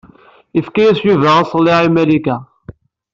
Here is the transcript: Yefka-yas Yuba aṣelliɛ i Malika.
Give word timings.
Yefka-yas 0.55 0.99
Yuba 1.07 1.29
aṣelliɛ 1.43 1.77
i 1.87 1.89
Malika. 1.95 2.35